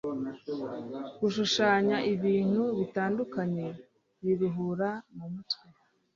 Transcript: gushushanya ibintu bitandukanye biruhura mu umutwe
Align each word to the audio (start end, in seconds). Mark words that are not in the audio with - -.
gushushanya 1.19 1.97
ibintu 2.13 2.63
bitandukanye 2.79 3.67
biruhura 4.23 4.89
mu 5.15 5.21
umutwe 5.27 5.57